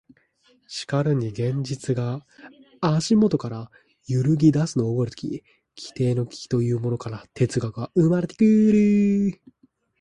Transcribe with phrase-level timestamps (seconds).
[0.65, 2.25] しかるに現実が
[2.81, 3.69] 足下から
[4.07, 5.43] 揺ぎ出すのを覚えるとき、
[5.75, 9.39] 基底の危機というものから哲学は生まれてくる。